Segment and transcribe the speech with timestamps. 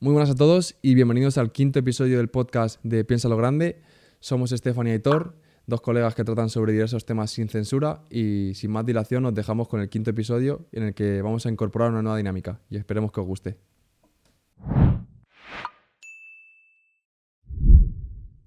[0.00, 3.82] Muy buenas a todos y bienvenidos al quinto episodio del podcast de Piensa lo Grande.
[4.20, 5.34] Somos Estefania y Thor,
[5.66, 9.66] dos colegas que tratan sobre diversos temas sin censura y sin más dilación nos dejamos
[9.66, 13.10] con el quinto episodio en el que vamos a incorporar una nueva dinámica y esperemos
[13.10, 13.58] que os guste.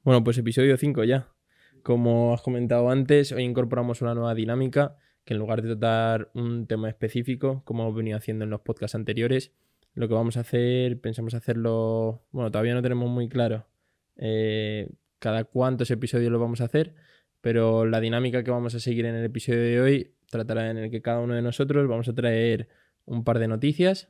[0.04, 1.28] Bueno, pues episodio 5 ya.
[1.84, 4.96] Como has comentado antes, hoy incorporamos una nueva dinámica
[5.26, 8.96] que en lugar de tratar un tema específico, como hemos venido haciendo en los podcasts
[8.96, 9.52] anteriores,
[9.94, 13.68] lo que vamos a hacer, pensamos hacerlo, bueno, todavía no tenemos muy claro
[14.16, 14.90] eh,
[15.20, 16.96] cada cuántos episodios lo vamos a hacer,
[17.42, 20.92] pero la dinámica que vamos a seguir en el episodio de hoy tratará en el
[20.92, 22.70] que cada uno de nosotros vamos a traer
[23.06, 24.10] un par de noticias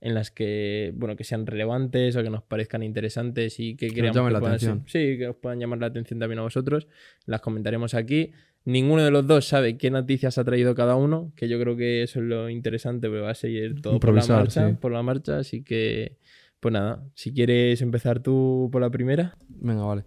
[0.00, 4.02] en las que, bueno, que sean relevantes o que nos parezcan interesantes y que, que
[4.02, 4.82] nos llamen la atención.
[4.86, 6.88] sí, que os puedan llamar la atención también a vosotros.
[7.24, 8.32] Las comentaremos aquí.
[8.64, 12.02] Ninguno de los dos sabe qué noticias ha traído cada uno, que yo creo que
[12.02, 15.38] eso es lo interesante, porque va a seguir todo por la marcha, por la marcha,
[15.38, 16.16] así que
[16.60, 19.36] pues nada, si quieres empezar tú por la primera.
[19.48, 20.04] Venga, vale.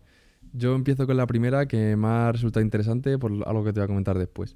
[0.54, 3.84] Yo empiezo con la primera que me ha resultado interesante por algo que te voy
[3.84, 4.56] a comentar después.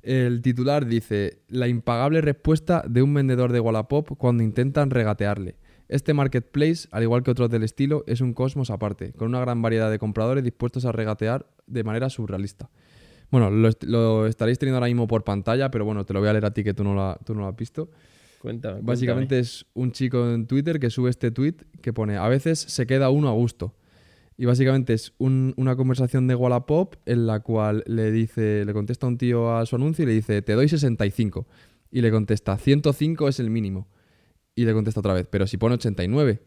[0.00, 5.56] El titular dice, la impagable respuesta de un vendedor de Wallapop cuando intentan regatearle.
[5.88, 9.60] Este marketplace, al igual que otros del estilo, es un cosmos aparte, con una gran
[9.60, 12.70] variedad de compradores dispuestos a regatear de manera surrealista.
[13.30, 16.46] Bueno, lo, estaréis teniendo ahora mismo por pantalla, pero bueno, te lo voy a leer
[16.46, 17.90] a ti que tú no lo, tú no lo has visto.
[18.40, 18.80] Cuéntame.
[18.82, 22.86] Básicamente es un chico en Twitter que sube este tweet que pone: A veces se
[22.86, 23.74] queda uno a gusto.
[24.40, 29.18] Y básicamente es una conversación de Wallapop en la cual le dice, le contesta un
[29.18, 31.44] tío a su anuncio y le dice, te doy 65.
[31.90, 33.88] Y le contesta, 105 es el mínimo.
[34.54, 36.40] Y le contesta otra vez, pero si pone 89.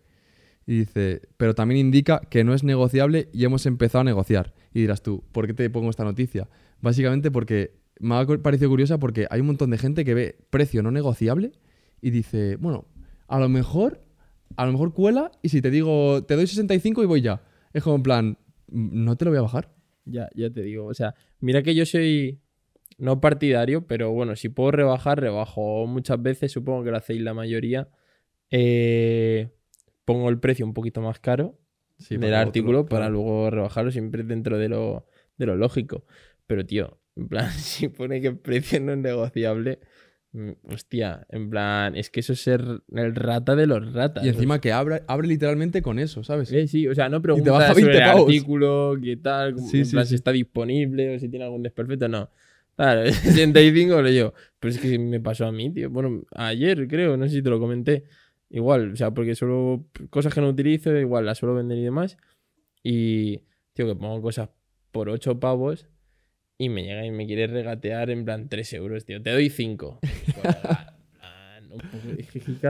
[0.72, 4.54] Y dice, pero también indica que no es negociable y hemos empezado a negociar.
[4.74, 6.48] Y dirás tú, ¿por qué te pongo esta noticia?
[6.80, 10.82] Básicamente porque me ha parecido curiosa porque hay un montón de gente que ve precio
[10.82, 11.52] no negociable
[12.00, 12.86] y dice, bueno,
[13.28, 14.02] a lo mejor,
[14.56, 17.44] a lo mejor cuela y si te digo, te doy 65 y voy ya.
[17.74, 18.38] Es como en plan,
[18.70, 19.74] no te lo voy a bajar.
[20.06, 20.86] Ya, ya te digo.
[20.86, 22.40] O sea, mira que yo soy
[22.98, 25.86] no partidario, pero bueno, si puedo rebajar, rebajo.
[25.86, 27.90] Muchas veces, supongo que lo hacéis la mayoría.
[28.50, 29.50] Eh,
[30.06, 31.58] pongo el precio un poquito más caro
[32.10, 35.06] del artículo para luego rebajarlo siempre dentro de lo,
[35.38, 36.06] de lo lógico.
[36.48, 39.80] Pero, tío, en plan, si pone que el precio no es negociable,
[40.34, 42.62] mm, hostia, en plan, es que eso es ser
[42.94, 44.26] el rata de los ratas.
[44.26, 46.50] Y encima que abre, abre literalmente con eso, ¿sabes?
[46.50, 51.20] Sí, sí, o sea, no pregunta sobre el artículo, qué tal, si está disponible o
[51.20, 52.30] si tiene algún desperfecto, no.
[52.76, 54.34] Claro, 65 lo yo.
[54.60, 55.90] Pero es que me pasó a mí, tío.
[55.90, 58.06] Bueno, ayer creo, no sé si te lo comenté.
[58.54, 62.18] Igual, o sea, porque solo cosas que no utilizo, igual las suelo vender y demás.
[62.84, 63.38] Y,
[63.74, 64.50] tío, que pongo cosas
[64.92, 65.88] por 8 pavos
[66.58, 69.22] y me llega y me quiere regatear en plan 3 euros, tío.
[69.22, 70.00] Te doy 5.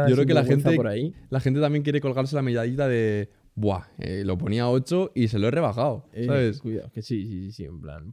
[0.08, 1.16] Yo creo que la gente, por ahí.
[1.32, 3.32] la gente también quiere colgarse la medallita de.
[3.56, 6.08] Buah, eh, lo ponía a 8 y se lo he rebajado.
[6.14, 6.62] Eh, ¿Sabes?
[6.62, 8.12] Cuidado, que sí, sí, sí, en plan.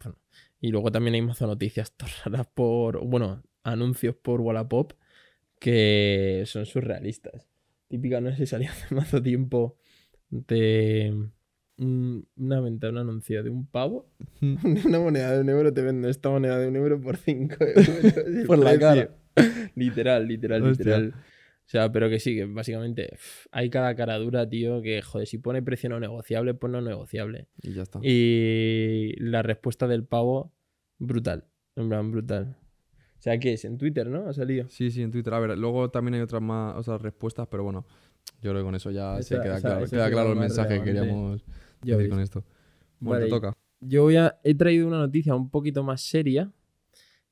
[0.61, 1.93] Y luego también hay más noticias
[2.25, 3.05] raras por.
[3.05, 4.95] Bueno, anuncios por Wallapop
[5.61, 7.47] que son surrealistas.
[7.89, 9.77] Típica, no sé si salía hace más tiempo
[10.31, 11.31] de
[11.79, 14.11] una venta, un anuncio de un pavo,
[14.43, 17.89] una moneda de un euro, te vendo esta moneda de un euro por 5 euros.
[18.47, 19.11] por la cara.
[19.75, 21.15] Literal, literal, literal.
[21.15, 23.19] O sea, pero que sí, que básicamente
[23.53, 27.47] hay cada cara dura, tío, que joder, si pone precio no negociable, pues no negociable.
[27.63, 28.01] Y ya está.
[28.03, 30.53] Y la respuesta del pavo,
[30.99, 31.45] brutal.
[31.77, 32.57] En plan, brutal.
[33.19, 33.65] O sea, ¿qué es?
[33.65, 34.29] En Twitter, ¿no?
[34.29, 34.69] Ha salido.
[34.69, 35.35] Sí, sí, en Twitter.
[35.35, 37.85] A ver, luego también hay otras más otras respuestas, pero bueno,
[38.41, 41.45] yo creo que con eso ya se queda claro, queda claro el mensaje que queríamos
[41.83, 42.45] decir con esto.
[43.01, 43.57] Bueno, te toca.
[43.81, 46.53] Yo voy a, he traído una noticia un poquito más seria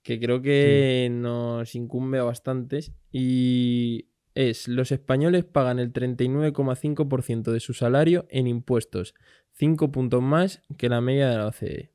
[0.03, 7.59] que creo que nos incumbe a bastantes y es los españoles pagan el 39,5% de
[7.59, 9.15] su salario en impuestos,
[9.55, 11.91] 5 puntos más que la media de la OCDE.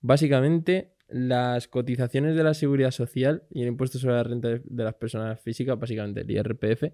[0.00, 4.94] Básicamente, las cotizaciones de la seguridad social y el impuesto sobre la renta de las
[4.94, 6.92] personas físicas, básicamente el IRPF,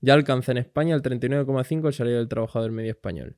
[0.00, 3.36] ya alcanza en España el 39,5% el salario del trabajador medio español.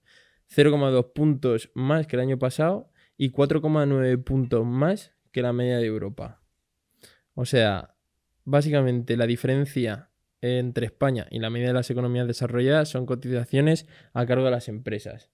[0.55, 5.87] 0,2 puntos más que el año pasado y 4,9 puntos más que la media de
[5.87, 6.41] Europa.
[7.35, 7.95] O sea,
[8.45, 10.11] básicamente la diferencia
[10.41, 14.69] entre España y la media de las economías desarrolladas son cotizaciones a cargo de las
[14.69, 15.31] empresas.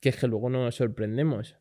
[0.00, 1.56] Que es que luego no nos sorprendemos.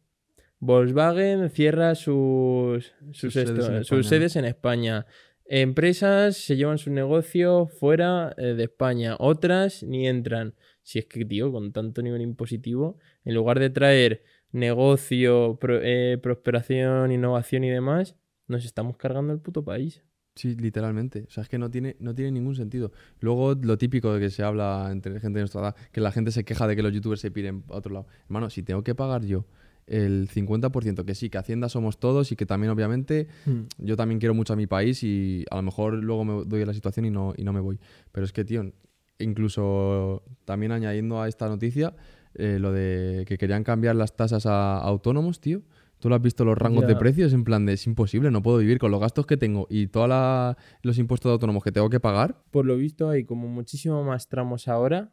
[0.59, 5.06] Volkswagen cierra sus, sus, sedes, en España.
[5.45, 9.15] Empresas se llevan su negocio fuera eh, de España.
[9.19, 10.56] Otras ni entran.
[10.81, 17.12] Si es que, tío, con tanto nivel impositivo, en lugar de traer negocio, eh, prosperación,
[17.12, 18.15] innovación y demás,
[18.48, 20.03] nos estamos cargando el puto país.
[20.36, 21.25] Sí, literalmente.
[21.27, 22.92] O sea, es que no tiene, no tiene ningún sentido.
[23.19, 26.31] Luego, lo típico de que se habla entre gente de nuestra edad, que la gente
[26.31, 28.07] se queja de que los youtubers se piden a otro lado.
[28.25, 29.45] Hermano, si tengo que pagar yo
[29.88, 33.63] el 50%, que sí, que Hacienda somos todos y que también, obviamente, Hmm.
[33.78, 36.66] yo también quiero mucho a mi país y a lo mejor luego me doy a
[36.66, 37.80] la situación y no, y no me voy.
[38.12, 38.72] Pero es que, tío,
[39.19, 41.95] incluso también añadiendo a esta noticia,
[42.36, 45.62] eh, lo de que querían cambiar las tasas a autónomos, tío.
[46.00, 47.34] ¿Tú lo has visto los rangos de precios?
[47.34, 50.56] En plan de, es imposible, no puedo vivir con los gastos que tengo y todos
[50.84, 52.44] los impuestos de autónomos que tengo que pagar.
[52.51, 55.12] Por lo visto hay como muchísimo más tramos ahora,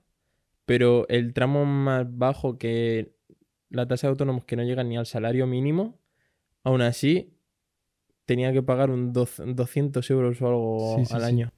[0.67, 3.15] pero el tramo más bajo que
[3.75, 5.99] la tasa de autónomos que no llega ni al salario mínimo,
[6.63, 7.37] aún así
[8.25, 11.27] tenía que pagar un doz- 200 euros o algo Sí, sí, al sí.
[11.27, 11.53] año.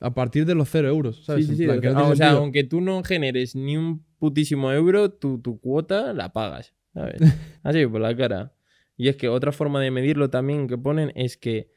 [0.00, 1.48] A partir de los cero euros, ¿sabes?
[1.48, 5.38] En plan, que no o sea, aunque tú no generes ni un putísimo euro, tu,
[5.40, 7.20] tu cuota la pagas, ¿sabes?
[7.62, 8.54] Así, por la cara.
[8.96, 11.70] Y es que otra forma de medirlo también que ponen es que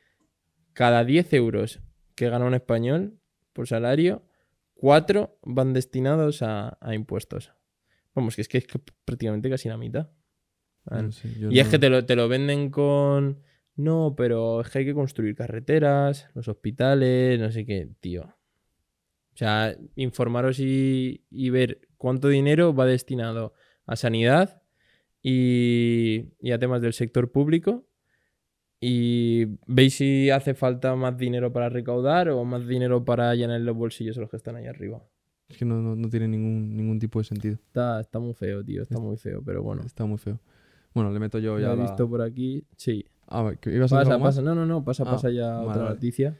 [0.74, 1.80] cada 10 euros
[2.16, 3.19] que gana un español
[3.54, 4.24] por salario,
[4.75, 7.51] 4 van destinados a, a impuestos.
[8.15, 10.10] Vamos, que es que es que prácticamente casi la mitad.
[10.89, 13.42] No sé, yo Y es no- que te lo, te lo venden con...
[13.75, 18.24] No, pero es que hay que construir carreteras, los hospitales, no sé qué, tío.
[18.24, 23.54] O sea, informaros y, y ver cuánto dinero va destinado
[23.88, 24.62] a sanidad
[25.24, 27.88] y, y a temas del sector público.
[28.80, 33.75] Y veis si hace falta más dinero para recaudar o más dinero para llenar los
[33.75, 35.04] bolsillos a los que están ahí arriba.
[35.54, 37.54] Es que no, no- no tiene ningún, ningún tipo de sentido.
[37.56, 39.84] Está, está muy feo, tío, está muy feo, pero bueno.
[39.86, 40.40] Está muy feo.
[40.94, 42.64] Bueno, le meto yo Ya ya he la- visto por aquí.
[42.76, 43.06] Sí.
[43.28, 44.42] Ah, ¿que ibas a Pasa, pasa.
[44.42, 45.96] No, no, no, pasa, Ah, pasa ya vale, otra vale.
[45.96, 46.38] noticia.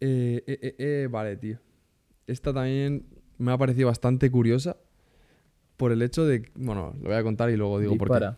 [0.00, 1.58] Eh, eh, eh, eh, vale, tío.
[2.26, 3.06] Esta también
[3.38, 4.76] me ha parecido bastante curiosa
[5.76, 6.50] por el hecho de...
[6.54, 8.36] Bueno, lo voy a contar y luego digo por qué.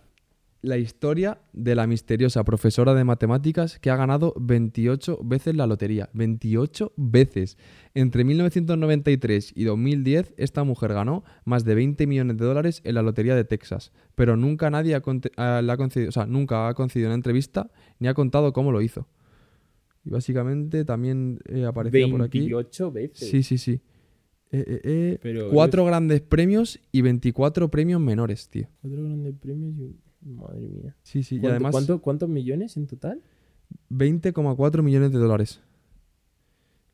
[0.64, 6.08] La historia de la misteriosa profesora de matemáticas que ha ganado 28 veces la lotería.
[6.14, 7.58] 28 veces.
[7.92, 13.02] Entre 1993 y 2010, esta mujer ganó más de 20 millones de dólares en la
[13.02, 13.92] lotería de Texas.
[14.14, 15.02] Pero nunca nadie ha,
[15.36, 18.72] ah, le ha concedido, o sea, nunca ha concedido una entrevista ni ha contado cómo
[18.72, 19.06] lo hizo.
[20.02, 22.38] Y básicamente también eh, aparecía por aquí.
[22.38, 23.28] 28 veces.
[23.28, 23.82] Sí, sí, sí.
[24.50, 28.68] Eh, eh, eh, Pero cuatro grandes premios y 24 premios menores, tío.
[28.80, 29.98] Cuatro grandes premios y...
[30.24, 30.96] Madre mía.
[31.02, 31.36] Sí, sí.
[31.36, 31.72] Y ¿Cuánto- además...
[31.72, 33.22] cuánto- ¿Cuántos millones en total?
[33.90, 35.60] 20,4 millones de dólares.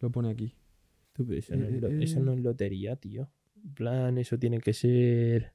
[0.00, 0.54] Lo pone aquí.
[1.12, 2.22] Tú, pero eso, no es, Eh, eso eh.
[2.22, 3.30] no es lotería, tío.
[3.64, 5.52] En plan, eso tiene que ser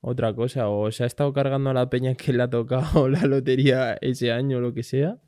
[0.00, 0.68] otra cosa.
[0.68, 4.32] O se ha estado cargando a la peña que le ha tocado la lotería ese
[4.32, 5.18] año o lo que sea.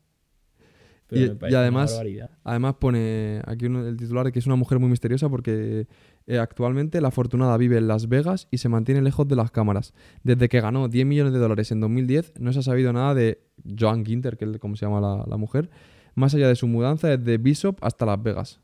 [1.09, 2.31] Pero Y- me y parece una además- barbaridad.
[2.45, 5.87] Además pone aquí uno- el titular que es una mujer muy misteriosa porque
[6.27, 9.95] eh, actualmente la afortunada vive en Las Vegas y se mantiene lejos de las cámaras.
[10.23, 13.41] Desde que ganó 10 millones de dólares en 2010 no se ha sabido nada de
[13.79, 15.71] Joan Ginter, que es como se llama la, la mujer,
[16.15, 18.61] más allá de su mudanza desde Bishop hasta Las Vegas.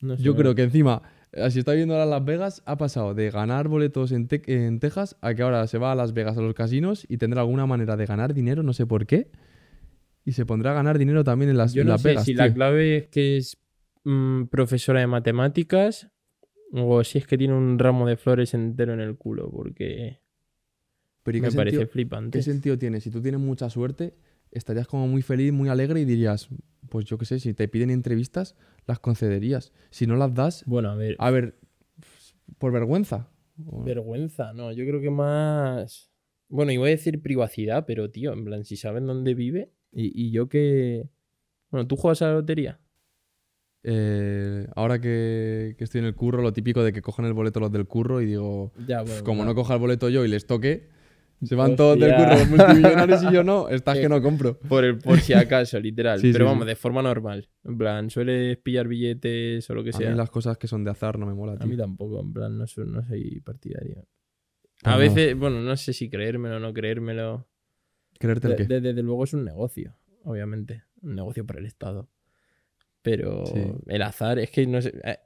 [0.00, 1.02] No sé, Yo creo que encima,
[1.32, 4.80] eh, si está viendo ahora Las Vegas, ha pasado de ganar boletos en, Te- en
[4.80, 7.64] Texas a que ahora se va a Las Vegas a los casinos y tendrá alguna
[7.66, 9.30] manera de ganar dinero, no sé por qué.
[10.24, 12.24] Y se pondrá a ganar dinero también en Las, Yo en no las sé Vegas.
[12.24, 13.58] si la clave es que es
[14.04, 16.08] mm, profesora de matemáticas
[16.72, 20.20] o si es que tiene un ramo de flores entero en el culo, porque
[21.22, 22.38] Pero ¿y me qué parece sentido- flipante.
[22.38, 23.00] ¿Qué sentido tiene?
[23.00, 24.14] Si tú tienes mucha suerte,
[24.50, 26.48] estarías como muy feliz, muy alegre y dirías,
[26.88, 28.56] pues yo qué sé, si te piden entrevistas,
[28.86, 29.72] las concederías.
[29.90, 31.58] Si no las das, Bueno, a ver, a ver,
[32.58, 33.30] por vergüenza.
[33.56, 36.10] Vergüenza, no, yo creo que más...
[36.48, 40.30] Bueno, iba a decir privacidad, pero tío, en plan, si saben dónde vive y, y
[40.30, 41.08] yo que...
[41.70, 42.78] Bueno, ¿tú juegas a la lotería?
[43.82, 47.60] Eh, ahora que, que estoy en el curro, lo típico de que cogen el boleto
[47.60, 50.28] los del curro y digo, Ya, "Pf, bueno, como no coja el boleto yo y
[50.28, 50.88] les toque,
[51.42, 54.58] se van todos del curro los multimillonarios y yo no, estás que no compro.
[54.60, 56.18] Por, el, por si acaso, literal.
[56.20, 56.68] Sí, pero sí, vamos, sí.
[56.68, 57.48] de forma normal.
[57.64, 60.10] En plan, sueles pillar billetes o lo que A sea.
[60.10, 62.56] mí las cosas que son de azar no me mola, A mí tampoco, en plan,
[62.56, 64.06] no soy, no soy partidario.
[64.82, 67.46] Pues A veces, bueno, no sé si creérmelo o no creérmelo.
[68.18, 68.64] Creerte el qué.
[68.64, 70.84] de- Desde luego es un negocio, obviamente.
[71.02, 72.08] Un negocio para el Estado.
[73.02, 73.60] Pero Sí.
[73.88, 74.94] el azar, es que no sé.
[75.04, 75.18] eh,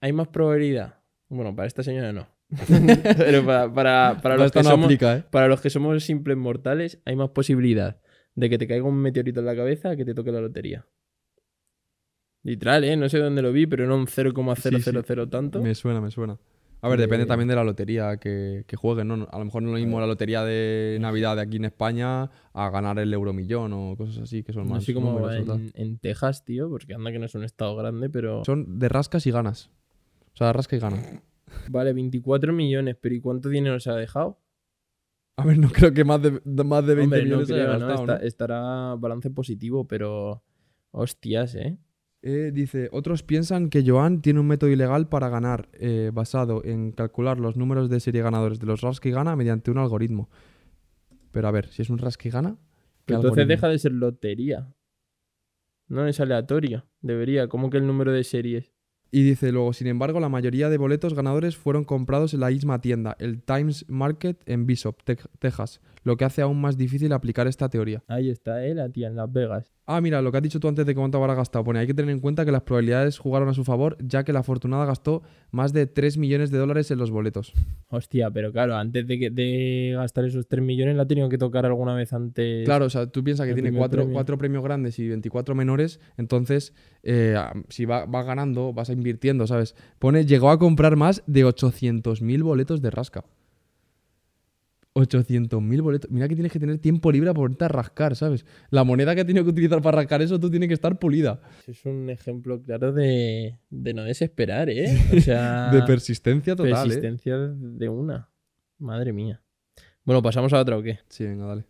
[0.00, 1.00] ¿Hay más probabilidad?
[1.28, 2.28] Bueno, para esta señora no.
[3.16, 5.24] Pero para, para, para los que no somos, aplica, ¿eh?
[5.30, 8.00] para los que somos simples mortales, hay más posibilidad
[8.34, 10.86] de que te caiga un meteorito en la cabeza que te toque la lotería.
[12.42, 12.96] Literal, ¿eh?
[12.96, 15.60] No sé dónde lo vi, pero no un 0,000 tanto.
[15.62, 16.38] Me suena, me suena.
[16.82, 19.26] A ver, depende De- también de la lotería que, que jueguen, ¿no?
[19.32, 22.30] A lo mejor no es lo mismo la lotería de Navidad de aquí en España
[22.52, 25.46] a ganar el euromillón o cosas así, que son No más sé cómo va números,
[25.46, 25.56] ¿verdad?
[25.74, 28.44] en, en Texas, tío, porque anda que no es un estado grande, pero...
[28.44, 29.70] Son de rascas y ganas.
[30.34, 31.02] O sea, rasca y gana.
[31.70, 34.38] Vale, 24 millones, pero ¿y cuánto dinero se ha dejado?
[35.38, 37.54] A ver, no creo que más de, de- más de 20 Hombre, no millones se
[37.54, 37.86] haya creo, ¿no?
[37.86, 38.26] gastado, Está- ¿no?
[38.26, 40.42] Estará balance positivo, pero
[40.92, 41.78] Hostias, ¿eh?
[42.28, 46.90] Eh, dice, otros piensan que Joan tiene un método ilegal para ganar, eh, basado en
[46.90, 50.28] calcular los números de serie ganadores de los Rasky Gana mediante un algoritmo.
[51.30, 52.56] Pero a ver, si es un Rasky Gana...
[53.04, 53.48] ¿qué Entonces algoritmo?
[53.48, 54.74] deja de ser lotería.
[55.86, 56.84] No es aleatorio.
[57.00, 57.46] Debería.
[57.46, 58.72] ¿Cómo que el número de series?
[59.12, 62.80] Y dice luego, sin embargo, la mayoría de boletos ganadores fueron comprados en la misma
[62.80, 67.48] tienda, el Times Market en Bishop, Tex- Texas, lo que hace aún más difícil aplicar
[67.48, 68.02] esta teoría.
[68.06, 68.74] Ahí está, ¿eh?
[68.74, 69.72] La tía en Las Vegas.
[69.88, 71.64] Ah, mira, lo que has dicho tú antes de cuánto habrá gastado.
[71.64, 74.32] Pone, hay que tener en cuenta que las probabilidades jugaron a su favor, ya que
[74.32, 77.52] la afortunada gastó más de 3 millones de dólares en los boletos.
[77.88, 81.38] Hostia, pero claro, antes de, que, de gastar esos 3 millones la ha tenido que
[81.38, 82.64] tocar alguna vez antes.
[82.64, 84.14] Claro, o sea, tú piensas que tiene primer cuatro, premio.
[84.14, 86.72] cuatro premios grandes y 24 menores, entonces,
[87.02, 87.36] eh,
[87.68, 89.74] si va- vas ganando, vas invirtiendo, ¿sabes?
[89.98, 93.24] Pone, llegó a comprar más de 800.000 boletos de rasca.
[94.96, 96.10] 800.000 boletos.
[96.10, 98.46] Mira que tienes que tener tiempo libre para ponerte a rascar, ¿sabes?
[98.70, 101.42] La moneda que ha tenido que utilizar para rascar eso, tú tienes que estar pulida.
[101.66, 104.86] Es un ejemplo claro de, de no desesperar, ¿eh?
[105.16, 106.94] O sea, De persistencia total, ¿eh?
[106.94, 108.30] persistencia de una.
[108.78, 109.42] Madre mía.
[110.04, 110.98] Bueno, ¿pasamos a otra o qué?
[111.08, 111.66] Sí, venga, dale.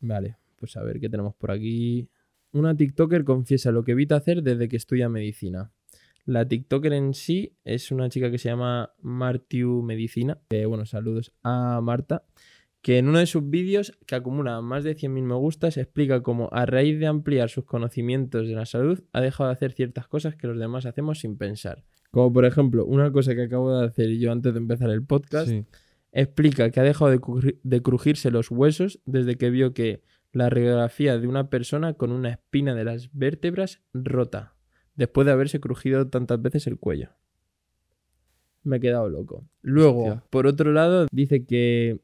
[0.00, 2.10] Vale, pues a ver qué tenemos por aquí.
[2.52, 5.72] Una TikToker confiesa lo que evita hacer desde que estudia medicina.
[6.26, 10.38] La TikToker en sí es una chica que se llama Martiu Medicina.
[10.48, 12.24] Que, bueno, saludos a Marta.
[12.86, 16.48] Que en uno de sus vídeos, que acumula más de 100.000 me gustas, explica cómo
[16.52, 20.36] a raíz de ampliar sus conocimientos de la salud, ha dejado de hacer ciertas cosas
[20.36, 21.82] que los demás hacemos sin pensar.
[22.12, 25.48] Como por ejemplo, una cosa que acabo de hacer yo antes de empezar el podcast,
[25.48, 25.64] Sí.
[26.12, 30.48] explica que ha dejado de, cruji- de crujirse los huesos desde que vio que la
[30.48, 34.54] radiografía de una persona con una espina de las vértebras rota,
[34.94, 37.08] después de haberse crujido tantas veces el cuello.
[38.62, 39.44] Me he quedado loco.
[39.62, 40.24] Luego, Hostia.
[40.30, 42.00] por otro lado, dice que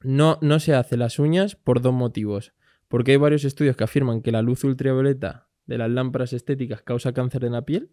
[0.00, 2.52] no, no se hace las uñas por dos motivos.
[2.88, 7.12] Porque hay varios estudios que afirman que la luz ultravioleta de las lámparas estéticas causa
[7.12, 7.90] cáncer en la piel.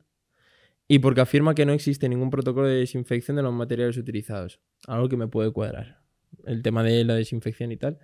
[0.87, 4.59] Y porque afirma que no existe ningún protocolo de desinfección de los materiales utilizados.
[4.85, 6.01] Algo que me puede cuadrar.
[6.45, 7.99] El tema de la desinfección y tal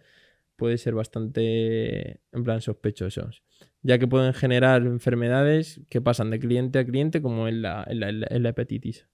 [0.55, 3.43] puede ser bastante, en plan, sospechosos.
[3.81, 8.49] Ya que pueden generar enfermedades que pasan de cliente a cliente, como en la, la
[8.49, 9.07] hepatitis.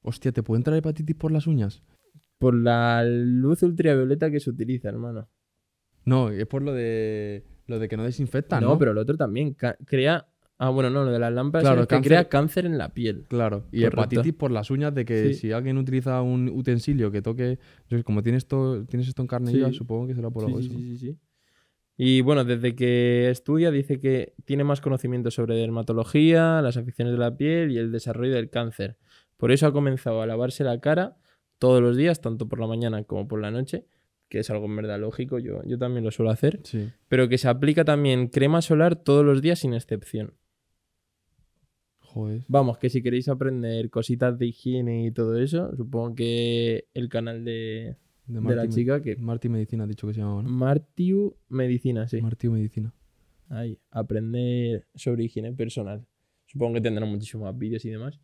[0.00, 1.82] Hostia, ¿te puede entrar hepatitis por las uñas?
[2.44, 5.30] Por la luz ultravioleta que se utiliza, hermano.
[6.04, 8.68] No, es por lo de lo de que no desinfectan, ¿no?
[8.70, 10.26] no, pero el otro también crea.
[10.58, 12.92] Ah, bueno, no, lo de las lámparas Claro, es que cáncer- crea cáncer en la
[12.92, 13.24] piel.
[13.30, 13.86] Claro, y Correcto.
[14.02, 15.34] hepatitis por las uñas de que Sí.
[15.40, 17.58] si alguien utiliza un utensilio que toque,
[17.88, 19.56] yo como tienes esto, tienes esto en carne Sí.
[19.56, 20.76] viva, supongo que será por algo sí, eso.
[20.78, 21.18] sí, sí, sí.
[21.96, 27.18] Y bueno, desde que estudia dice que tiene más conocimiento sobre dermatología, las afecciones de
[27.18, 28.98] la piel y el desarrollo del cáncer.
[29.38, 31.16] Por eso ha comenzado a lavarse la cara
[31.58, 33.86] todos los días, tanto por la mañana como por la noche,
[34.28, 36.90] que es algo en verdad lógico, yo, yo también lo suelo hacer, Sí.
[37.08, 40.34] pero que se aplica también crema solar todos los días sin excepción.
[41.98, 42.44] Joder.
[42.48, 47.44] Vamos, que si queréis aprender cositas de higiene y todo eso, supongo que el canal
[47.44, 47.96] de,
[48.26, 49.16] De, de la chica que...
[49.16, 50.48] Marti Medicina ha dicho que se llamaba, ¿no?
[50.48, 52.20] Martiu Medicina, sí.
[52.22, 52.94] Marti Medicina.
[53.48, 56.06] Ahí, aprender sobre higiene personal.
[56.46, 58.20] Supongo que tendrán muchísimos más vídeos y demás.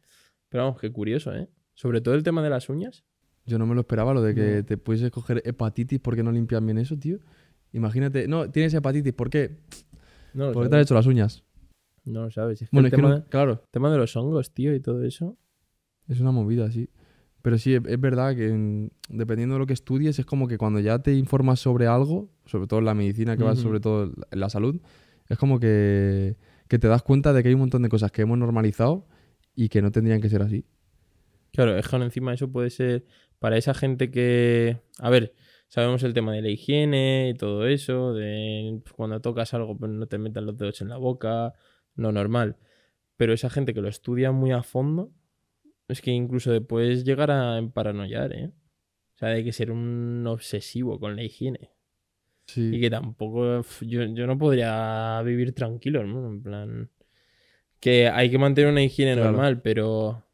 [0.48, 1.48] Pero vamos, qué curioso, ¿eh?
[1.74, 3.04] Sobre todo el tema de las uñas.
[3.50, 4.64] Yo no me lo esperaba, lo de que No.
[4.64, 7.18] te puedes coger hepatitis porque no limpian bien eso, tío.
[7.72, 9.56] Imagínate, no, tienes hepatitis, ¿por qué?
[10.34, 11.42] No lo Porque te has hecho las uñas.
[12.04, 12.62] No lo sabes.
[12.62, 15.02] Es que Bueno, el es que no- claro, tema de los hongos, tío, y todo
[15.04, 15.36] eso.
[16.08, 16.88] es una movida, sí.
[17.42, 20.78] Pero sí, es, verdad que en- dependiendo de lo que estudies, es como que cuando
[20.80, 23.56] ya te informas sobre algo, sobre todo en la medicina, que Ujú.
[23.56, 24.80] sobre todo en la salud,
[25.28, 26.36] es como que,
[26.68, 29.06] que te das cuenta de que hay un montón de cosas que hemos normalizado
[29.54, 30.64] y que no tendrían que ser así.
[31.52, 33.04] Claro, es que encima eso puede ser
[33.38, 34.78] para esa gente que...
[34.98, 35.34] A ver,
[35.68, 40.06] sabemos el tema de la higiene y todo eso, de cuando tocas algo pues no
[40.06, 41.54] te metas los dedos en la boca,
[41.96, 42.56] lo normal.
[43.16, 45.12] Pero esa gente que lo estudia muy a fondo,
[45.88, 48.52] es que incluso puedes llegar a paranoiar, ¿eh?
[49.14, 51.70] O sea, hay que ser un obsesivo con la higiene.
[52.46, 52.70] Sí.
[52.74, 53.62] Y que tampoco...
[53.82, 56.28] Yo, yo no podría vivir tranquilo, ¿no?
[56.28, 56.90] En plan...
[57.80, 59.32] Que hay que mantener una higiene Claro.
[59.32, 60.24] normal, pero...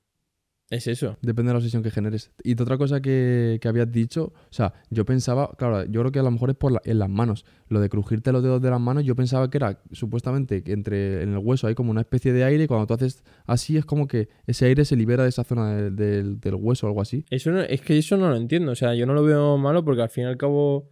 [0.69, 1.17] Es eso.
[1.23, 2.33] Depende de la obsesión que generes.
[2.43, 6.11] Y de otra cosa que, que habías dicho, o sea, yo pensaba, claro, yo creo
[6.11, 7.45] que a lo mejor es por la- en las manos.
[7.69, 11.23] Lo de crujirte los dedos de las manos, yo pensaba que era supuestamente que entre
[11.23, 13.85] en el hueso hay como una especie de aire y cuando tú haces así es
[13.85, 17.01] como que ese aire se libera de esa zona del- del- del hueso o algo
[17.01, 17.25] así.
[17.31, 18.73] Eso no- es que eso no lo entiendo.
[18.73, 20.91] O sea, yo no lo veo malo porque al fin y al cabo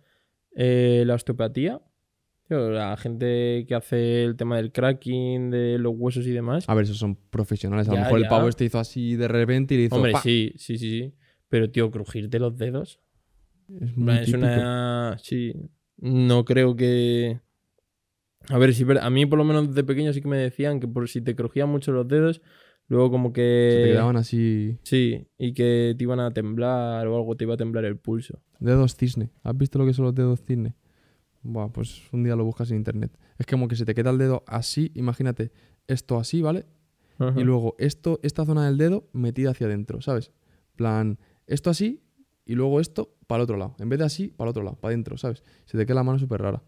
[0.57, 1.81] eh, la osteopatía,
[2.49, 6.69] tío, la gente que hace el tema del cracking, de los huesos y demás.
[6.69, 7.89] A ver, esos son profesionales.
[7.89, 9.97] A lo Ya, mejor el pavo este hizo así de repente y le hizo.
[9.97, 10.21] Hombre, ¡pa!
[10.23, 11.15] sí, sí, sí, sí.
[11.49, 13.01] Pero, tío, crujirte los dedos.
[13.81, 15.17] Es muy una.
[15.23, 15.55] Sí.
[15.99, 17.41] No creo que.
[18.49, 20.87] A ver, si a mí por lo menos de pequeño sí que me decían que
[20.87, 22.43] por si te crujían mucho los dedos,
[22.89, 23.69] luego como que...
[23.73, 24.79] Se te quedaban así.
[24.83, 28.43] Sí, y que te iban a temblar o algo, te iba a temblar el pulso.
[28.61, 29.31] Dedos cisne.
[29.43, 30.75] ¿Has visto lo que son los dedos cisne?
[31.45, 33.17] Buah, pues un día lo buscas en internet.
[33.39, 35.53] Es como que se te queda el dedo así, imagínate,
[35.87, 36.67] esto así, ¿vale?
[37.19, 37.41] Ajá.
[37.41, 40.33] Y luego esto, esta zona del dedo metida hacia adentro, ¿sabes?
[40.75, 42.03] plan, esto así
[42.45, 43.75] y luego esto para el otro lado.
[43.79, 45.43] En vez de así, para el otro lado, para adentro, ¿sabes?
[45.65, 46.63] Se te queda la mano súper rara.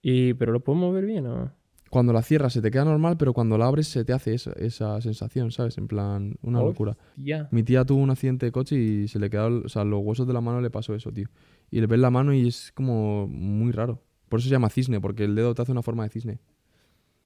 [0.00, 1.52] Y, ¿Pero lo podemos ver bien o...?
[1.90, 4.52] Cuando la cierras se te queda normal, pero cuando la abres se te hace esa,
[4.52, 5.76] esa sensación, ¿sabes?
[5.76, 6.96] En plan, una locura.
[7.50, 10.26] Mi tía tuvo un accidente de coche y se le quedaron, o sea, los huesos
[10.26, 11.28] de la mano le pasó eso, tío.
[11.70, 14.02] Y le ves la mano y es como muy raro.
[14.32, 16.38] Por eso se llama cisne, porque el dedo te hace una forma de cisne.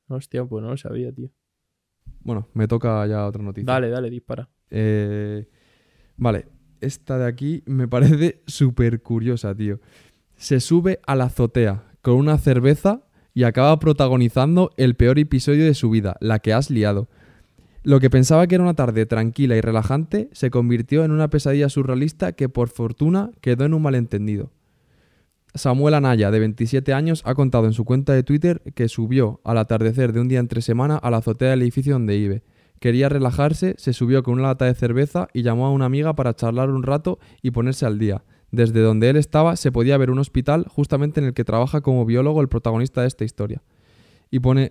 [0.08, 1.30] Hostia, pues no lo sabía, tío.
[2.18, 3.72] Bueno, me toca ya otra noticia.
[3.72, 4.48] Dale, dale, dispara.
[4.70, 5.48] Eh,
[6.16, 6.46] vale,
[6.80, 9.78] esta de aquí me parece súper curiosa, tío.
[10.34, 15.74] Se sube a la azotea con una cerveza y acaba protagonizando el peor episodio de
[15.74, 17.08] su vida, la que has liado.
[17.84, 21.68] Lo que pensaba que era una tarde tranquila y relajante se convirtió en una pesadilla
[21.68, 24.50] surrealista que por fortuna quedó en un malentendido.
[25.56, 29.58] Samuel Anaya, de 27 años, ha contado en su cuenta de Twitter que subió al
[29.58, 32.42] atardecer de un día entre semana a la azotea del edificio donde vive.
[32.80, 36.34] Quería relajarse, se subió con una lata de cerveza y llamó a una amiga para
[36.34, 38.22] charlar un rato y ponerse al día.
[38.50, 42.04] Desde donde él estaba se podía ver un hospital justamente en el que trabaja como
[42.04, 43.62] biólogo el protagonista de esta historia.
[44.30, 44.70] Y pone,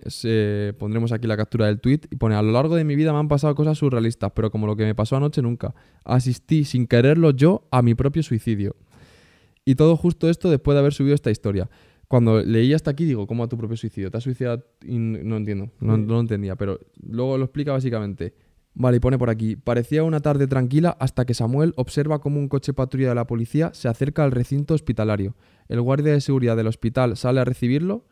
[0.78, 3.18] pondremos aquí la captura del tweet y pone, a lo largo de mi vida me
[3.18, 5.74] han pasado cosas surrealistas, pero como lo que me pasó anoche nunca.
[6.04, 8.76] Asistí sin quererlo yo a mi propio suicidio.
[9.66, 11.68] Y todo justo esto después de haber subido esta historia.
[12.08, 14.12] Cuando leí hasta aquí digo, ¿cómo a tu propio suicidio?
[14.12, 14.64] ¿Te has suicidado?
[14.84, 18.32] Y no entiendo, no, no lo entendía, pero luego lo explica básicamente.
[18.74, 22.48] Vale, y pone por aquí, parecía una tarde tranquila hasta que Samuel observa cómo un
[22.48, 25.34] coche patrulla de la policía se acerca al recinto hospitalario.
[25.68, 28.04] El guardia de seguridad del hospital sale a recibirlo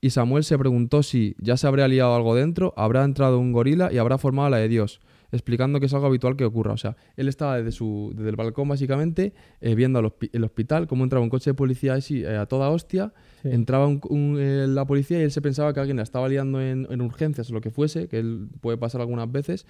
[0.00, 3.92] y Samuel se preguntó si ya se habría liado algo dentro, habrá entrado un gorila
[3.92, 5.00] y habrá formado la de Dios,
[5.32, 6.72] explicando que es algo habitual que ocurra.
[6.72, 10.86] O sea, él estaba desde, su, desde el balcón básicamente eh, viendo al el hospital,
[10.86, 13.48] cómo entraba un coche de policía así, eh, a toda hostia, Sí.
[13.50, 16.60] entraba un- un, eh, la policía y él se pensaba que alguien la estaba liando
[16.60, 19.66] en, en urgencias o lo que fuese, que él puede pasar algunas veces.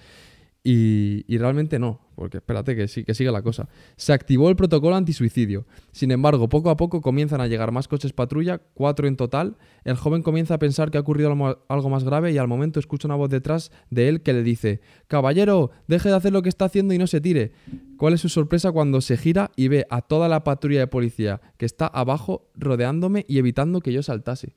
[0.65, 3.67] Y, realmente no, porque espérate que, sí, que sigue la cosa.
[3.97, 5.65] Se activó el protocolo antisuicidio.
[5.91, 9.57] Sin embargo, poco a poco comienzan a llegar más coches patrulla, cuatro en total.
[9.83, 12.79] El joven comienza a pensar que ha ocurrido algo- algo más grave y al momento
[12.79, 16.49] escucha una voz detrás de él que le dice, Caballero, deje de hacer lo que
[16.49, 17.51] está haciendo y no se tire.
[17.97, 21.41] ¿Cuál es su sorpresa cuando se gira y ve a toda la patrulla de policía
[21.57, 24.55] que está abajo rodeándome y evitando que yo saltase?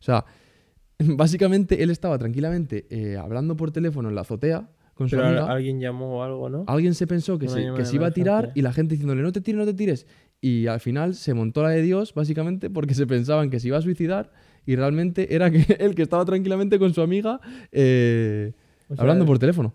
[0.00, 0.26] O sea,
[0.98, 5.44] básicamente él estaba tranquilamente eh, hablando por teléfono en la azotea con su Pero amiga.
[5.44, 6.64] al- alguien llamó o algo, ¿no?
[6.66, 9.22] Alguien se pensó que, Una se, que se iba a tirar y la gente diciéndole
[9.22, 10.06] no te tires, no te tires.
[10.40, 13.76] Y al final se montó la de Dios, básicamente, porque se pensaban que se iba
[13.78, 14.32] a suicidar
[14.64, 17.40] y realmente era que él que estaba tranquilamente con su amiga
[17.72, 18.52] eh,
[18.88, 19.74] O sea, hablando por teléfono.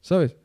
[0.00, 0.36] ¿Sabes?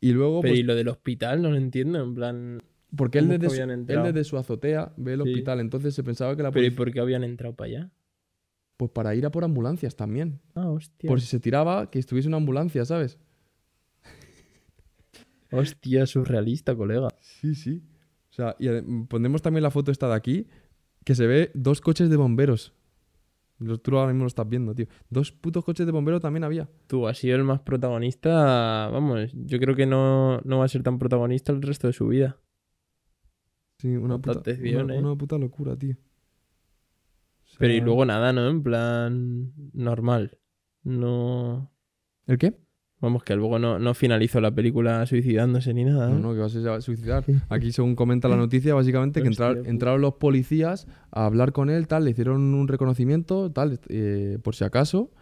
[0.00, 2.62] Y luego, Pero pues, y lo del hospital, no lo entiendo, en plan...
[2.96, 5.28] porque él ¿cómo es desde, su, él desde su azotea ve el Sí.
[5.28, 6.76] hospital, entonces se pensaba que la Pero ¿y policía...
[6.76, 7.90] por qué habían entrado para allá?
[8.78, 10.40] Pues para ir a por ambulancias también.
[10.54, 11.08] Ah, hostia.
[11.08, 13.18] Por si se tiraba, que estuviese una ambulancia, ¿sabes?
[15.50, 17.08] Hostia, surrealista, colega.
[17.20, 17.82] Sí, sí.
[18.30, 18.68] O sea, y
[19.08, 20.46] pondremos también la foto esta de aquí,
[21.04, 22.72] que se ve dos coches de bomberos.
[23.82, 24.86] Tú ahora mismo lo estás viendo, tío.
[25.10, 26.70] Dos putos coches de bomberos también había.
[26.86, 28.88] Tú has sido el más protagonista.
[28.92, 32.06] Vamos, yo creo que no, no va a ser tan protagonista el resto de su
[32.06, 32.36] vida.
[33.80, 34.42] Sí, una puta,
[34.96, 35.96] una puta locura, tío.
[37.58, 38.48] Pero y luego nada, ¿no?
[38.48, 40.38] En plan normal.
[40.84, 41.70] No.
[42.26, 42.56] ¿El qué?
[43.00, 46.08] Vamos, que luego no, no finalizó la película suicidándose ni nada.
[46.08, 46.20] No, ¿eh?
[46.20, 47.24] no, que vas a suicidar.
[47.48, 52.04] Aquí, según comenta la noticia, básicamente que entraron los policías a hablar con él, tal,
[52.04, 55.12] le hicieron un reconocimiento, tal, eh, por si acaso,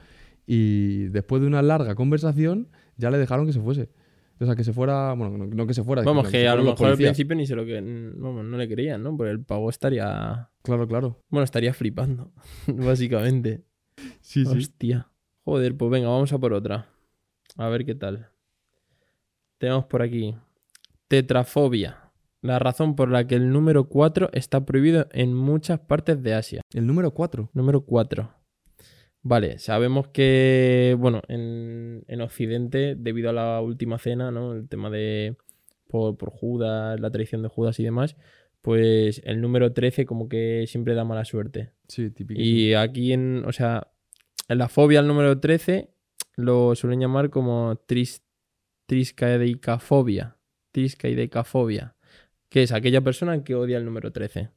[0.46, 3.90] y después de una larga conversación, ya le dejaron que se fuese.
[4.38, 6.03] O sea, que se fuera, bueno, no, no que se fuera.
[6.03, 7.81] Vamos, que se a lo mejor al principio ni se lo que.
[7.81, 9.16] Vamos, no le creían, ¿no?
[9.16, 10.51] Porque el pavo estaría.
[10.62, 11.22] Claro, claro.
[11.31, 12.33] Bueno, estaría flipando.
[12.66, 13.64] básicamente.
[14.20, 15.09] Sí, Hostia.
[15.44, 16.88] Joder, pues venga, vamos a por otra.
[17.57, 18.29] A ver qué tal.
[19.59, 20.35] Tenemos por aquí.
[21.09, 22.07] Tetrafobia.
[22.42, 26.61] La razón por la que el número 4 está prohibido en muchas partes de Asia.
[26.75, 27.51] El número 4.
[27.55, 28.31] Número 4.
[29.29, 34.53] Vale, sabemos que, bueno, en, en Occidente, debido a la última cena, ¿no?
[34.53, 35.35] El tema de.
[35.89, 38.17] Por, por Judas, la traición de Judas y demás,
[38.62, 41.73] pues el número 13 como que siempre da mala suerte.
[41.89, 42.41] Sí, típico.
[42.41, 43.89] Y aquí en, o sea,
[44.49, 45.91] en la fobia al número 13
[46.37, 48.23] lo suelen llamar como tris,
[48.87, 50.37] triscaidecafobia.
[50.71, 51.97] Triscaidecafobia.
[52.49, 54.51] Que es aquella persona que odia el número 13.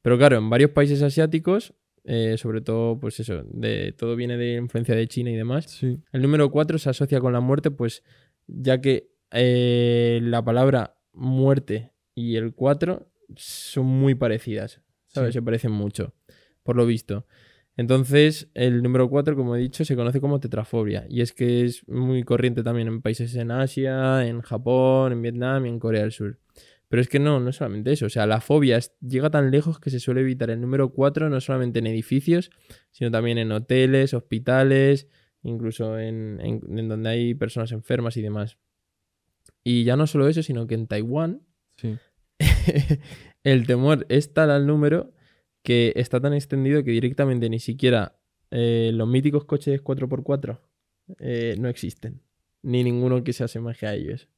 [0.00, 4.54] Pero claro, en varios países asiáticos eh, sobre todo, pues eso, de todo viene de
[4.54, 5.66] influencia de China y demás.
[5.66, 5.98] Sí.
[6.12, 8.02] El número 4 se asocia con la muerte, pues
[8.46, 15.30] ya que eh, la palabra muerte y el 4 son muy parecidas, ¿sabes?
[15.30, 15.38] Sí.
[15.38, 16.14] Se parecen mucho,
[16.62, 17.26] por lo visto.
[17.76, 21.06] Entonces, el número 4, como he dicho, se conoce como tetrafobia.
[21.08, 25.64] Y es que es muy corriente también en países en Asia, en Japón, en Vietnam
[25.64, 26.38] y en Corea del Sur.
[26.90, 28.04] Pero es que no, no es solamente eso.
[28.06, 31.30] O sea, la fobia es- llega tan lejos que se suele evitar el número 4
[31.30, 32.50] no solamente en edificios,
[32.90, 35.06] sino también en hoteles, hospitales,
[35.42, 38.58] incluso en, en- en donde hay personas enfermas y demás.
[39.64, 41.42] Y ya no solo eso, sino que en Taiwán
[41.76, 41.96] Sí.
[43.44, 45.12] el temor es tal al número
[45.62, 48.18] que está tan extendido que directamente ni siquiera
[48.50, 50.58] eh, los míticos coches 4x4
[51.20, 52.20] eh, no existen.
[52.62, 54.28] Ni ninguno que se asemeje a ellos.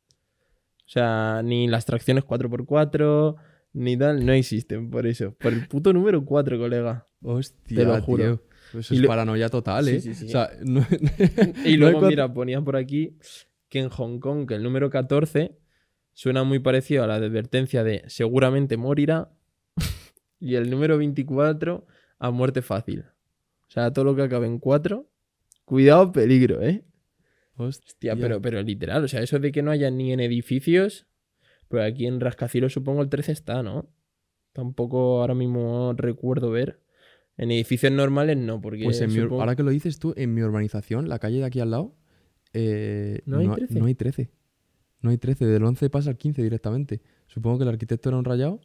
[0.92, 3.36] O sea, ni las tracciones 4x4,
[3.72, 5.34] ni tal, no existen por eso.
[5.38, 7.06] Por el puto número 4, colega.
[7.22, 8.22] Hostia, Te lo juro.
[8.72, 8.80] tío.
[8.80, 10.00] Eso Y es lo- paranoia total, Sí, ¿eh?
[10.02, 10.26] sí, sí.
[10.26, 10.84] O sea, no-
[11.64, 13.16] Y luego, mira, ponía por aquí
[13.70, 15.56] que en Hong Kong, que el número 14
[16.12, 19.30] suena muy parecido a la advertencia de seguramente morirá.
[20.40, 21.86] y el número 24
[22.18, 23.00] a muerte fácil.
[23.00, 25.08] O sea, todo lo que acabe en 4,
[25.64, 26.84] cuidado, peligro, ¿eh?
[27.56, 31.06] Hostia, pero, pero literal, o sea, eso de que no haya ni en edificios,
[31.68, 33.90] pero aquí en Rascacielos supongo el 13 está, ¿no?
[34.52, 36.80] Tampoco ahora mismo recuerdo ver.
[37.38, 40.42] En edificios normales no, porque Pues en mi ahora que lo dices tú, en mi
[40.42, 41.96] urbanización, la calle de aquí al lado,
[42.52, 43.78] eh, ¿No hay 13?
[43.80, 44.30] no hay 13.
[45.00, 45.46] No hay 13.
[45.46, 47.00] Del 11 pasa al 15 directamente.
[47.26, 48.60] Supongo que el arquitecto era un rayado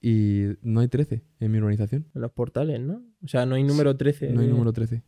[0.00, 2.08] y no hay 13 en mi urbanización.
[2.14, 3.04] en los portales, ¿no?
[3.22, 4.32] O sea, no hay número 13.
[4.32, 5.02] No hay número 13.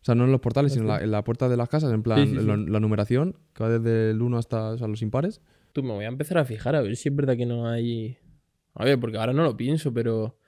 [0.00, 1.04] O sea, no en los portales, sino en la, Hostia.
[1.04, 2.46] en la puerta de las casas, en plan, Sí, sí, sí.
[2.46, 5.42] La, la numeración, que va desde el 1 hasta o sea, los impares.
[5.72, 8.16] Tú me voy a empezar a fijar a ver si es verdad que no hay.
[8.74, 10.38] A ver, porque ahora no lo pienso, pero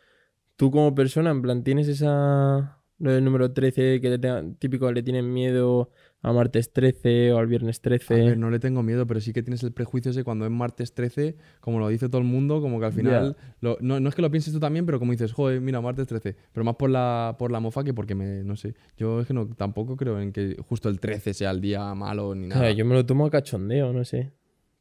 [0.57, 2.79] tú como persona, en plan, tienes esa.
[3.03, 5.91] Lo del número 13, que tenga- típico le tienen miedo
[6.23, 8.15] a martes 13 o al viernes 13.
[8.15, 10.53] A ver, no le tengo miedo, pero sí que tienes el prejuicio ese cuando es
[10.53, 13.37] martes 13, como lo dice todo el mundo, como que al final.
[13.61, 16.07] lo- no, no es que lo pienses tú también, pero como dices, joder, mira, martes
[16.07, 16.37] 13.
[16.53, 18.45] Pero más por la, por la mofa que porque me.
[18.45, 18.75] No sé.
[18.97, 22.37] Yo es que no, tampoco creo en que justo el 13 sea el día malo
[22.37, 22.61] ni nada.
[22.61, 24.31] Claro, yo me lo tomo a cachondeo, no sé.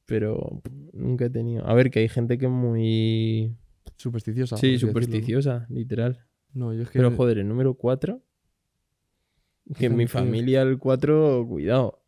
[0.06, 0.62] Pero
[0.94, 1.66] nunca he tenido.
[1.68, 3.56] A ver, que hay gente que es muy.
[3.96, 4.58] Supersticiosa.
[4.58, 6.20] sí, supersticiosa, literal.
[6.54, 7.00] No, yo es que.
[7.00, 8.22] Pero joder, el número 4.
[9.78, 12.02] Que en mi familia el 4, cuidado.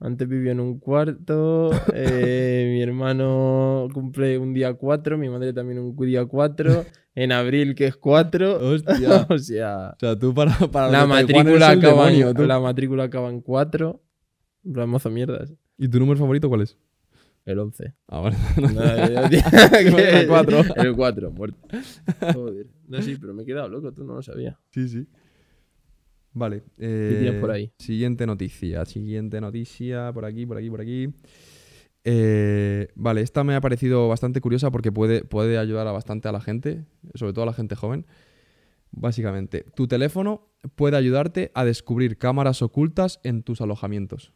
[0.00, 5.80] Antes vivía en un cuarto, eh, mi hermano cumple un día 4, mi madre también
[5.80, 6.84] un día 4,
[7.16, 8.68] en abril que es 4.
[8.68, 9.26] Hostia.
[9.28, 10.56] o sea, o sea, tú para.
[10.70, 12.46] para la matrícula, acaba demonio, en, tú.
[12.46, 14.00] la matrícula acaba en 4.
[14.64, 15.52] En plan, mazo mierdas.
[15.76, 16.76] ¿Y tu número favorito cuál es?
[17.48, 17.94] El 11.
[18.08, 18.36] Ah, vale.
[20.20, 20.60] el cuatro.
[20.76, 21.56] El 4, muerto.
[22.34, 22.66] Joder.
[22.86, 24.58] No, sí, pero me he quedado loco, tú no lo sabías.
[24.70, 25.06] Sí, sí.
[26.34, 26.60] Vale.
[26.76, 27.72] tienes eh, por ahí?
[27.78, 28.84] Siguiente noticia.
[28.84, 30.12] Siguiente noticia.
[30.12, 31.08] Por aquí, por aquí, por aquí.
[32.04, 36.32] Eh, vale, esta me ha parecido bastante curiosa porque puede, puede ayudar a bastante a
[36.32, 36.84] la gente,
[37.14, 38.04] sobre todo a la gente joven.
[38.90, 44.34] Básicamente, tu teléfono puede ayudarte a descubrir cámaras ocultas en tus alojamientos.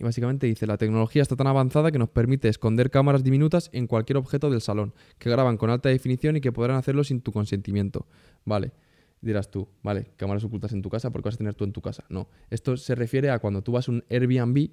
[0.00, 3.86] Y básicamente dice, la tecnología está tan avanzada que nos permite esconder cámaras diminutas en
[3.86, 7.32] cualquier objeto del salón, que graban con alta definición y que podrán hacerlo sin tu
[7.32, 8.06] consentimiento.
[8.46, 8.72] Vale,
[9.20, 11.72] dirás tú, vale, cámaras ocultas en tu casa, ¿por qué vas a tener tú en
[11.72, 12.04] tu casa?
[12.08, 14.70] No, esto se refiere a cuando tú vas a un Airbnb,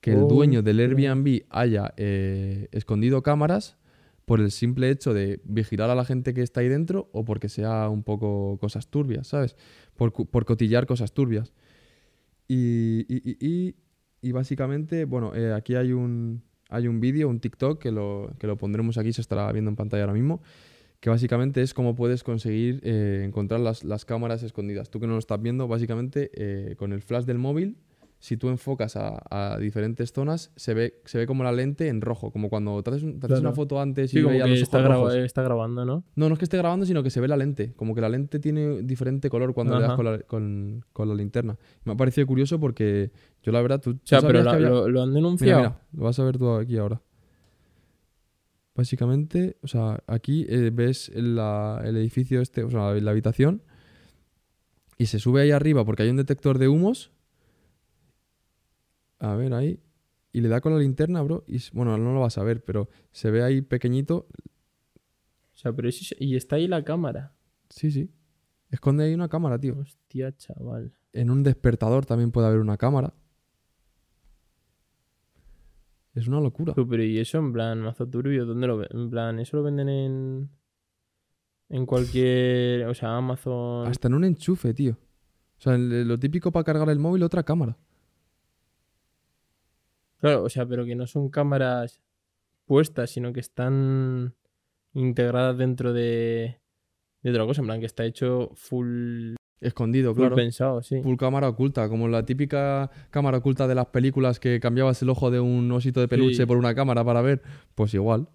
[0.00, 0.78] que el dueño del.
[0.78, 3.76] Airbnb haya eh, escondido cámaras
[4.24, 7.48] por el simple hecho de vigilar a la gente que está ahí dentro o porque
[7.48, 9.56] sea un poco cosas turbias, ¿sabes?
[9.96, 11.52] Por, por cotillar cosas turbias.
[12.46, 13.74] Y, y- y- y-
[14.20, 18.46] y básicamente, bueno, eh, aquí hay un, hay un vídeo, un TikTok, que lo, que
[18.46, 20.42] lo pondremos aquí, se estará viendo en pantalla ahora mismo,
[21.00, 24.90] que básicamente es cómo puedes conseguir eh, encontrar las, las cámaras escondidas.
[24.90, 27.76] Tú que no lo estás viendo, básicamente eh, con el flash del móvil,
[28.20, 32.00] si tú enfocas a, a diferentes zonas, se ve, se ve como la lente en
[32.00, 33.48] rojo, como cuando te haces, un- te haces Claro.
[33.50, 35.14] una foto antes y Sí, que los está, ojos graba- rojos.
[35.18, 36.02] está grabando, ¿no?
[36.16, 37.74] No, no es que esté grabando, sino que se ve la lente.
[37.76, 41.14] Como que la lente tiene diferente color cuando le das con la, con- con la
[41.14, 41.56] linterna.
[41.84, 44.68] Me ha parecido curioso porque yo la verdad, tú, O sea, tú pero la- había-
[44.68, 45.58] lo, lo han Mira, denunciado.
[45.60, 47.00] mira, lo vas a ver tú aquí ahora.
[48.74, 53.62] Básicamente, o sea, aquí eh, ves la- el edificio este, o sea, la habitación,
[54.98, 57.10] y se sube ahí arriba porque hay un detector de humos.
[59.18, 59.80] A ver, ahí.
[60.32, 61.44] Y le da con la linterna, bro.
[61.46, 64.26] Y, bueno, no lo vas a ver, pero se ve ahí pequeñito.
[65.54, 67.34] O sea, pero eso, es- y está ahí la cámara.
[67.70, 68.10] Sí, sí.
[68.70, 69.76] Esconde ahí una cámara, tío.
[69.78, 70.92] Hostia, chaval.
[71.12, 73.14] En un despertador también puede haber una cámara.
[76.14, 76.74] Es una locura.
[76.74, 78.88] Pero y eso en plan mazo turbio, ¿dónde lo ven?
[78.90, 80.50] En plan, eso lo venden en
[81.70, 82.86] En cualquier.
[82.86, 83.86] O sea, Amazon.
[83.88, 84.92] Hasta en un enchufe, tío.
[85.58, 87.76] O sea, lo típico para cargar el móvil, otra cámara.
[90.20, 92.02] Claro, o sea, pero que no son cámaras
[92.66, 94.34] puestas, sino que están
[94.92, 96.60] integradas dentro de,
[97.22, 97.60] de otra cosa.
[97.60, 100.36] En plan, que está hecho full, Escondido, full claro.
[100.36, 101.02] pensado, sí.
[101.02, 105.30] Full cámara oculta, como la típica cámara oculta de las películas que cambiabas el ojo
[105.30, 106.46] de un osito de peluche Sí.
[106.46, 107.42] por una cámara para ver.
[107.74, 108.28] Pues igual.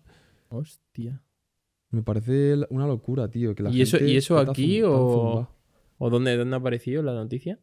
[0.49, 1.21] Hostia.
[1.91, 3.53] Me parece una locura, tío.
[3.55, 5.47] Que la ¿Y eso- gente y eso esté tan aquí o-.
[5.99, 7.59] ¿O dónde, dónde ha aparecido la noticia?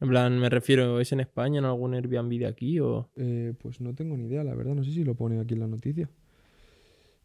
[0.00, 3.10] En plan, me refiero, ¿es en España, en algún Airbnb de aquí o...?
[3.16, 4.74] Eh, pues no tengo ni idea, la verdad.
[4.74, 6.08] No sé si lo pone aquí en la noticia.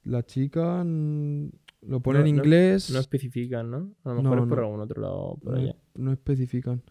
[0.05, 2.89] La chica lo pone No- en inglés.
[2.89, 3.93] No especifican, ¿no?
[4.03, 5.75] A lo mejor No, es por algún otro lado por allá.
[5.95, 6.81] no especifican.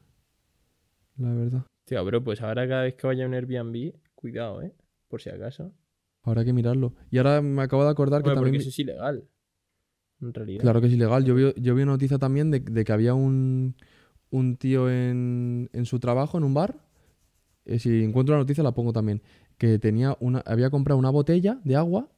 [1.18, 1.66] La verdad.
[1.84, 4.72] Tío, bro, pues ahora cada vez que vaya a un Airbnb, cuidado, ¿eh?
[5.08, 5.72] Por si acaso.
[6.22, 6.94] Habrá que mirarlo.
[7.10, 8.44] Y ahora me acabo de acordar que también.
[8.44, 9.24] porque eso es ilegal.
[10.20, 10.62] En realidad.
[10.62, 11.24] Claro que es ilegal.
[11.24, 13.74] Yo vi, yo vi una noticia también de, de que había un,
[14.32, 16.80] un tío en, en su trabajo, en un bar.
[17.64, 19.22] eh, si encuentro la noticia la pongo también.
[19.58, 22.10] Que tenía una, había comprado una botella de agua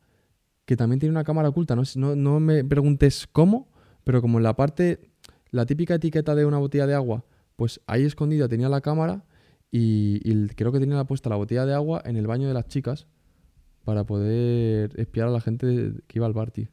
[0.65, 1.77] que también tiene una cámara oculta.
[1.77, 3.69] No, no, no me preguntes cómo,
[4.05, 5.11] pero como en la parte,
[5.51, 7.25] la típica etiqueta de una botella de agua,
[7.57, 9.27] pues ahí escondida tenía la cámara
[9.71, 12.69] y, y creo que tenía puesta la botella de agua en el baño de las
[12.69, 13.07] chicas
[13.85, 16.69] para poder espiar a la gente que iba al bar, tío.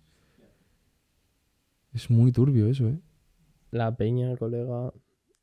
[1.94, 3.00] Es muy turbio eso, ¿eh?
[3.72, 4.94] La peña, colega,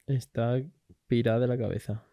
[0.09, 0.61] está
[1.07, 2.05] pirada de la cabeza.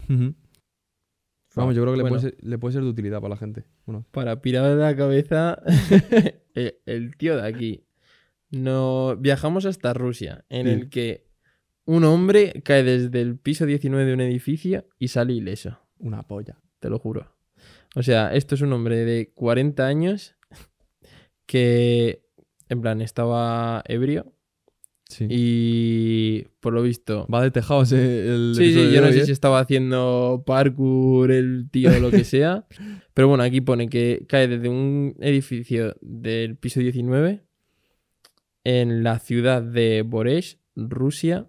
[1.55, 3.63] Vamos, yo creo que le, puede ser, le puede ser de utilidad para la gente.
[3.85, 5.61] Bueno, Para pirada de la cabeza,
[6.53, 7.85] el, el tío de aquí.
[8.51, 10.71] No, viajamos hasta Rusia, en Sí.
[10.73, 11.27] el que
[11.85, 15.79] un hombre cae desde el piso 19 de un edificio y sale ileso.
[15.99, 16.57] una polla.
[16.79, 17.31] te lo juro.
[17.95, 20.35] O sea, esto es un hombre de 40 años
[21.45, 22.25] que,
[22.69, 24.33] en plan, estaba ebrio
[25.07, 25.27] Sí.
[25.29, 27.27] y, por lo visto...
[27.31, 29.25] Va de tejados eh, el Sí, sí, yo no hoy, sé ¿eh?
[29.25, 32.65] si estaba haciendo parkour el tío o lo que sea.
[33.13, 37.43] pero bueno, aquí pone que cae desde un edificio del piso 19
[38.63, 41.47] en la ciudad de Boresh, Rusia.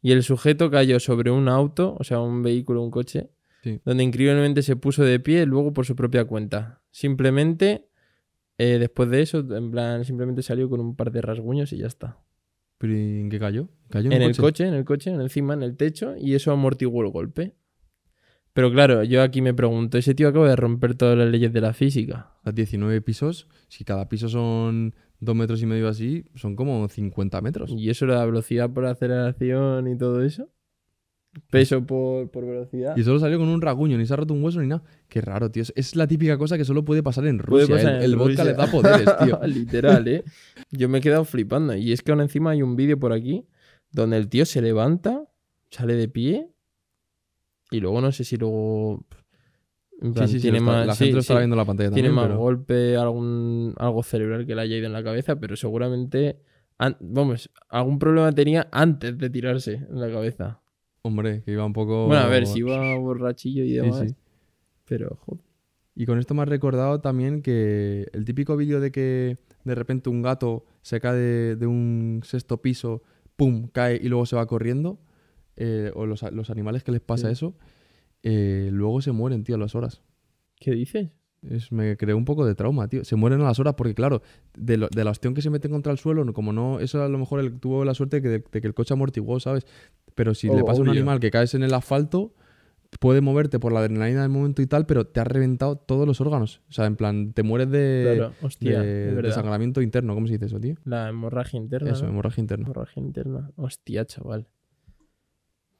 [0.00, 3.28] Y el sujeto cayó sobre un auto, o sea, un vehículo, un coche,
[3.64, 3.80] Sí.
[3.84, 6.80] donde increíblemente se puso de pie luego por su propia cuenta.
[6.92, 7.88] Simplemente,
[8.56, 11.88] eh, después de eso, en plan, simplemente salió con un par de rasguños y ya
[11.88, 12.18] está.
[12.78, 13.68] ¿Pero en qué cayó?
[13.90, 16.52] ¿Cayó En un el coche, en el coche, en encima, en el techo, y eso
[16.52, 17.54] amortiguó el golpe.
[18.52, 21.60] Pero claro, yo aquí me pregunto, ese tío acaba de romper todas las leyes de
[21.60, 22.32] la física.
[22.42, 27.40] A 19 pisos, si cada piso son dos metros y medio así, son como 50
[27.40, 27.70] metros.
[27.76, 30.48] Y eso la velocidad por aceleración y todo eso.
[31.50, 32.96] Peso por, por velocidad.
[32.96, 34.82] Y solo salió con un raguño, ni se ha roto un hueso ni nada.
[35.08, 35.62] Qué raro, tío.
[35.76, 37.74] Es- la típica cosa que solo puede pasar en Rusia.
[37.74, 39.38] pasar el en el vodka le da poderes, tío.
[39.46, 40.24] Literal, ¿eh?
[40.70, 41.76] Yo me he quedado flipando.
[41.76, 43.46] Y es que aún encima hay un vídeo por aquí
[43.92, 45.24] donde el tío se levanta,
[45.70, 46.50] sale de pie
[47.70, 49.04] y luego no sé si luego...
[50.00, 51.58] Sí, plan, sí, sí, tiene está- más, la sí, gente lo sí, estará viendo en
[51.58, 52.14] la pantalla tiene también.
[52.14, 56.40] más pero- golpe, algún, algo cerebral que le haya ido en la cabeza, pero seguramente...
[56.78, 60.60] an- vamos, algún problema tenía antes de tirarse en la cabeza.
[61.02, 62.06] Hombre, que iba un poco...
[62.06, 64.04] Bueno, a ver, si iba borrachillo y demás.
[64.08, 64.14] sí.
[64.84, 65.42] Pero, joder.
[65.94, 70.08] Y con esto me has recordado también que el típico vídeo de que de repente
[70.10, 73.02] un gato se cae de, de un sexto piso,
[73.36, 75.00] pum, cae y luego se va corriendo,
[75.56, 77.32] eh, o los, los animales que les pasa Sí.
[77.32, 77.54] eso,
[78.22, 80.02] eh, luego se mueren, tío, a las horas.
[80.60, 81.08] ¿Qué dices?
[81.42, 83.04] Es, me creó un poco de trauma, tío.
[83.04, 84.22] Se mueren a las horas porque, claro,
[84.56, 87.02] de, lo- de la ostión que se meten contra el suelo, no- como no, eso
[87.02, 89.64] a lo mejor él tuvo la suerte de, de que el coche amortiguó, ¿sabes?
[90.14, 92.34] Pero si le Oh, pasa a un animal que caes en el asfalto,
[92.98, 96.20] puede moverte por la adrenalina del momento y tal, pero te has reventado todos los
[96.20, 96.60] órganos.
[96.68, 99.34] O sea, en plan, te mueres de, claro, hostia, de, es de verdad.
[99.34, 100.14] sangramiento interno.
[100.14, 100.74] ¿Cómo se dice eso, tío?
[100.84, 101.92] La hemorragia interna.
[101.92, 102.10] Eso, ¿no?
[102.10, 102.64] hemorragia interna.
[102.64, 103.50] Hemorragia interna.
[103.56, 104.48] Hostia, chaval.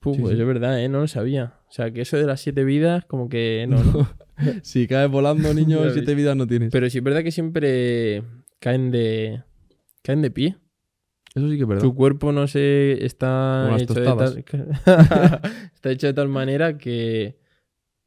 [0.01, 0.41] Puh, Sí, pues sí.
[0.41, 0.89] es verdad, ¿eh?
[0.89, 1.55] No lo sabía.
[1.69, 4.09] O sea, que eso de las siete vidas, como que no, ¿no?
[4.63, 6.71] si caes volando, niño, siete vidas no tienes.
[6.71, 8.23] Pero sí es verdad que siempre
[8.61, 9.43] caen de...
[10.03, 10.57] Caen de pie.
[11.35, 11.83] eso sí que es verdad.
[11.83, 14.45] Tu cuerpo no sé, está hecho de tal...
[15.75, 17.37] está hecho de tal manera que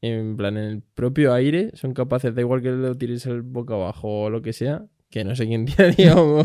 [0.00, 3.74] en plan en el propio aire son capaces, da igual que lo tires el boca
[3.74, 6.40] abajo o lo que sea, que no sé quién tiraría un,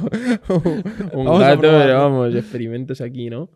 [1.14, 3.50] un Vamos gato, pero vamos, experimentos aquí, ¿no?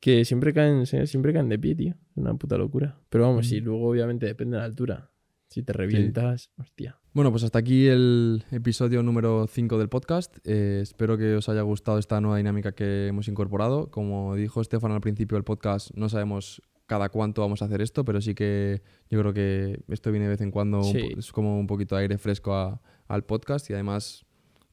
[0.00, 1.94] Que siempre caen, sí, siempre caen de pie, tío.
[2.16, 2.98] Una puta locura.
[3.08, 3.64] Pero vamos, sí, Mm.
[3.64, 5.10] luego obviamente depende de la altura.
[5.52, 6.98] Si te revientas, hostia.
[7.12, 10.38] Bueno, pues hasta aquí el episodio número 5 del podcast.
[10.44, 13.90] Eh, espero que os haya gustado esta nueva dinámica que hemos incorporado.
[13.90, 18.04] Como dijo Estefan al principio del podcast, no sabemos cada cuánto vamos a hacer esto,
[18.04, 21.10] pero sí que yo creo que esto viene de vez en cuando, Sí.
[21.18, 24.24] es como un poquito de aire fresco a- al podcast y además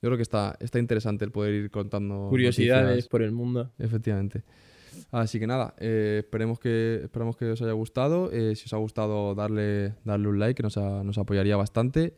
[0.02, 2.28] Yo creo que está, está interesante el poder ir contando.
[2.30, 3.10] Curiosidades noticias.
[3.10, 3.74] por el mundo.
[3.80, 4.44] Efectivamente.
[5.12, 8.32] Así que nada, eh, esperemos, que, esperemos que os haya gustado.
[8.32, 12.16] Eh, si os ha gustado, darle, darle un like, que nos, a- nos apoyaría bastante.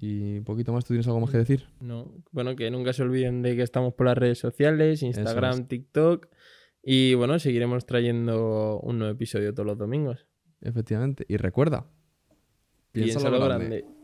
[0.00, 1.68] Y un poquito más, ¿tú tienes algo más que decir?
[1.80, 5.68] No, bueno, que nunca se olviden de que estamos por las redes sociales, Instagram, es.
[5.68, 6.26] TikTok.
[6.82, 10.26] Y bueno, seguiremos trayendo un nuevo episodio todos los domingos.
[10.60, 11.24] Efectivamente.
[11.28, 11.86] Y recuerda,
[12.92, 13.66] piensa lo grande.
[13.82, 13.95] grande.